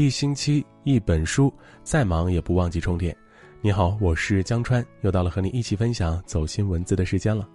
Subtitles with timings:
[0.00, 1.52] 一星期一本书，
[1.82, 3.14] 再忙也不忘记充电。
[3.60, 7.46] 你好，我是江川，又到了和你一起分享走心文字的时间了。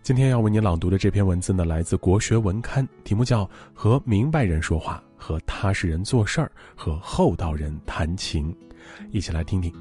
[0.00, 8.54] 今天要为你朗读的这篇文字呢，来自国学文刊，题目叫《和明白人说话，和踏实人做事儿，和厚道人谈情》，
[9.10, 9.74] 一起来听听。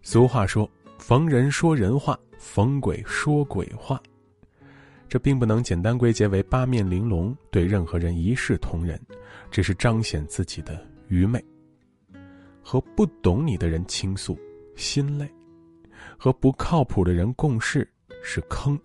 [0.00, 0.68] 俗话说
[1.00, 4.00] ：“逢人说人话，逢鬼说鬼话。”
[5.08, 9.00] 这并不能简单归结为八面玲珑，对任何人一视同仁，
[9.50, 11.42] 只是彰显自己的愚昧。
[12.62, 14.38] 和不懂你的人倾诉，
[14.76, 15.26] 心累；
[16.16, 17.90] 和不靠谱的人共事，
[18.22, 18.76] 是坑；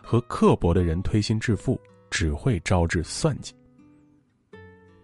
[0.00, 3.52] 和刻薄的人推心置腹，只会招致算计。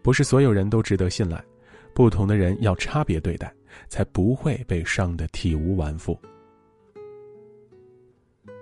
[0.01, 1.45] 不是所有人都值得信赖，
[1.93, 3.53] 不同的人要差别对待。
[3.89, 6.19] 才不会被伤得体无完肤。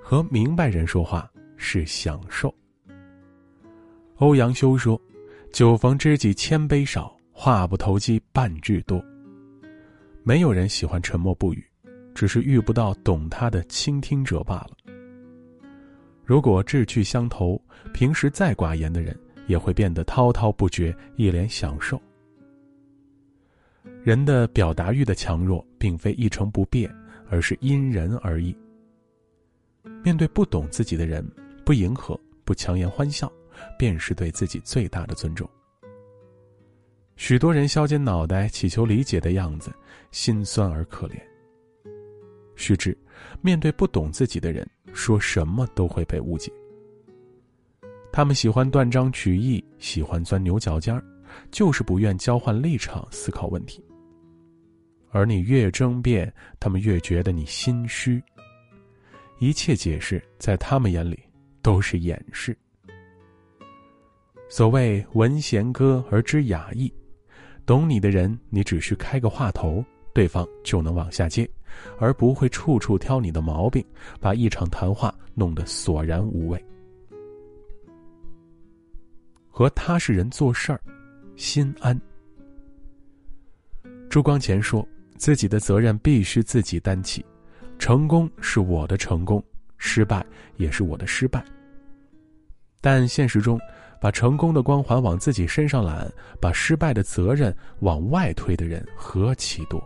[0.02, 2.54] 和明白人说话是享受。
[4.16, 5.00] 欧阳修说
[5.52, 9.02] ：“酒逢知己千杯少，话不投机半句多。”
[10.22, 11.64] 没有人喜欢沉默不语，
[12.14, 14.70] 只是遇不到懂他的倾听者罢了。
[16.24, 17.60] 如果志趣相投，
[17.92, 22.00] 平时再寡言的人也会变得滔滔不绝，一脸享受。
[24.02, 26.92] 人的表达欲的强弱，并非一成不变，
[27.28, 28.56] 而是因人而异。
[30.02, 31.24] 面对不懂自己的人，
[31.64, 33.30] 不迎合，不强颜欢笑，
[33.78, 35.48] 便是对自己最大的尊重。
[37.16, 39.72] 许多人削尖脑袋祈求理解的样子，
[40.10, 41.14] 心酸而可怜。
[42.54, 42.96] 须知，
[43.40, 46.52] 面对不懂自己的人，说什么都会被误解。
[48.12, 51.02] 他们喜欢断章取义，喜欢钻牛角尖儿。
[51.50, 53.84] 就是不愿交换立场思考问题，
[55.10, 58.22] 而你越争辩，他们越觉得你心虚。
[59.38, 61.18] 一切解释在他们眼里
[61.62, 62.56] 都是掩饰。
[64.48, 66.92] 所谓闻弦歌而知雅意，
[67.66, 69.84] 懂你的人，你只需开个话头，
[70.14, 71.48] 对方就能往下接，
[71.98, 73.84] 而不会处处挑你的毛病，
[74.20, 76.64] 把一场谈话弄得索然无味。
[79.50, 80.80] 和踏实人做事儿。
[81.36, 81.98] 心安。
[84.08, 84.86] 朱光潜说
[85.16, 87.24] ：“自己的责任必须自己担起，
[87.78, 89.42] 成功是我的成功，
[89.76, 90.24] 失败
[90.56, 91.44] 也是我的失败。
[92.80, 93.60] 但现实中，
[94.00, 96.10] 把成功的光环往自己身上揽，
[96.40, 99.82] 把失败的责任往外推的人何其多。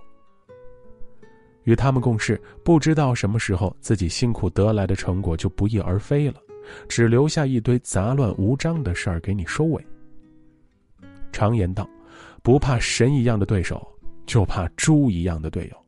[1.65, 6.41] 与他们共事，不知道什么时候自己辛苦得来的成果就不翼而飞了，
[6.89, 9.85] 只留下一堆杂乱无章的事儿给你收尾。”
[11.41, 11.89] 常言道
[12.45, 13.81] ：“不怕神一样的对手，
[14.27, 15.87] 就怕猪一样的队友。”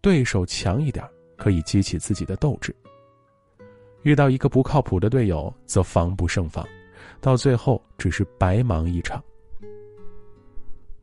[0.00, 1.04] 对手强一点，
[1.36, 2.72] 可以激起自己的斗志；
[4.02, 6.64] 遇到一个不靠谱的队友，则防不胜防，
[7.20, 9.20] 到最后只是白忙一场。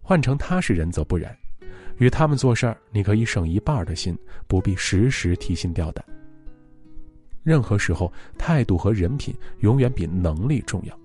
[0.01, 1.37] 换成他是人则不然，
[1.97, 4.17] 与他们做事儿，你可以省一半的心，
[4.47, 6.01] 不必时时提心吊胆。
[7.43, 10.97] 任何时候，态度和人品永远比能力重要。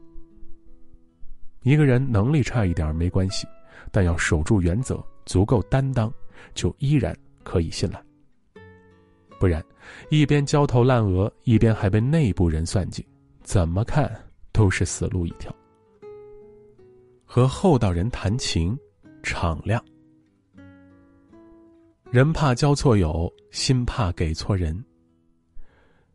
[1.62, 3.46] 一个人能力差一点没关系，
[3.90, 6.12] 但要守住原则，足够担当，
[6.54, 8.02] 就依然可以信赖。
[9.38, 9.64] 不然，
[10.10, 13.06] 一边焦头烂额，一边还被内部人算计，
[13.42, 14.10] 怎么看
[14.52, 15.54] 都是死路一条。
[17.24, 18.78] 和厚道人谈情，
[19.22, 19.82] 敞亮。
[22.10, 24.84] 人怕交错友，心怕给错人。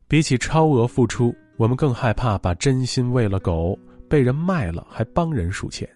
[0.07, 3.78] 比起超额付出，我们更害怕把真心喂了狗。
[4.09, 5.90] 被人卖了还帮人数钱，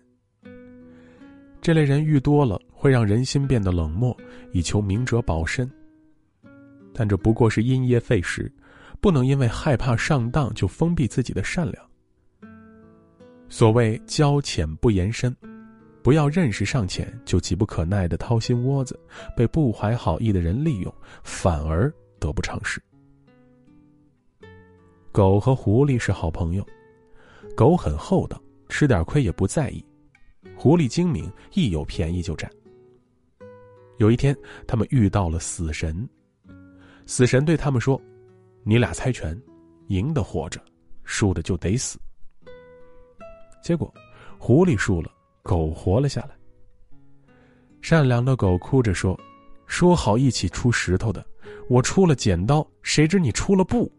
[1.61, 4.16] 这类人遇多了会让人心变得冷漠，
[4.51, 5.69] 以求明哲保身。
[6.94, 8.51] 但这不过是因噎废食，
[8.99, 11.89] 不能因为害怕上当就封闭自己的善良。
[13.47, 15.35] 所谓交浅不言深，
[16.03, 18.99] 不要认识尚浅就急不可耐的掏心窝子，
[19.37, 20.93] 被不怀好意的人利用，
[21.23, 22.81] 反而得不偿失。
[25.11, 26.66] 狗和狐狸是好朋友。
[27.56, 29.84] 狗很厚道，吃点亏也不在意；
[30.56, 32.50] 狐狸精明，一有便宜就占。
[33.98, 36.08] 有一天，他们遇到了死神。
[37.06, 38.02] 死神对他们说
[38.64, 39.40] ：“你俩猜拳，
[39.88, 40.59] 赢的活着，
[41.03, 42.00] 输的就得死。”
[43.62, 43.94] 结果，
[44.40, 45.12] 狐狸输了，
[45.44, 46.36] 狗活了下来。
[47.82, 49.20] 善良的狗哭着说
[49.68, 51.24] ：“说好一起出石头的，
[51.70, 53.92] 我出了剪刀，谁知你出了布。”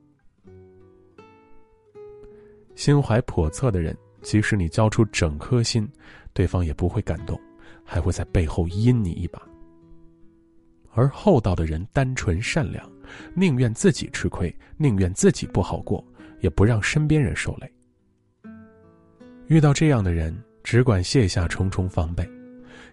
[2.75, 5.89] 心怀叵测的人，即使你交出整颗心，
[6.33, 7.39] 对方也不会感动，
[7.85, 9.41] 还会在背后阴你一把。
[10.95, 12.91] 而厚道的人单纯善良，
[13.35, 16.05] 宁愿自己吃亏，宁愿自己不好过，
[16.41, 17.73] 也不让身边人受累。
[19.47, 22.29] 遇到这样的人，只管卸下重重防备，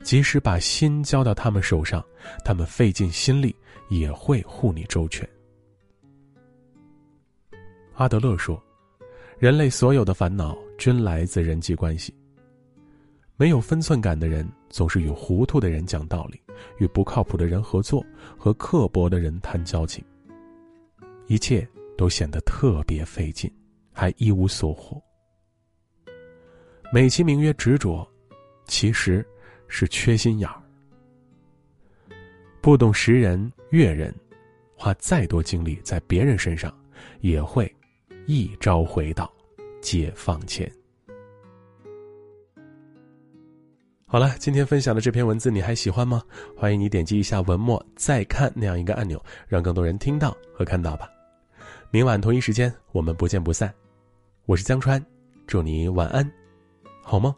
[0.02, 2.04] 即使把心交到他们手上，
[2.44, 3.56] 他们费尽心力
[3.90, 5.28] 也会护你周全。
[7.96, 8.62] 阿德勒说
[9.39, 12.13] ：“人类所有的烦恼均来自人际关系。
[13.38, 16.41] 没有分寸感的人，总是与糊涂的人讲道理，
[16.77, 18.06] 与不靠谱的人合作，
[18.38, 20.03] 和刻薄的人谈交情。
[21.27, 21.65] 一切
[21.97, 23.50] 都显得特别费劲，
[23.94, 25.01] 还一无所获。”
[26.91, 28.06] 美其名曰执着，
[28.65, 29.25] 其实
[29.69, 30.62] 是缺心眼儿。
[32.59, 34.13] 不懂识人悦人，
[34.75, 36.77] 花再多精力在别人身上，
[37.21, 37.74] 也会
[38.31, 39.28] 一朝回到
[39.81, 40.72] 解放前。
[44.06, 46.22] 好了，今天分享的这篇文字你还喜欢吗？
[46.56, 51.10] 欢迎你点击一下文末再看那样一个按钮，让更多人听到和看到吧。
[51.90, 53.74] 明晚同一时间，我们不见不散。
[54.46, 55.04] 我是江川，
[55.48, 56.32] 祝你晚安。
[57.02, 57.34] 好梦？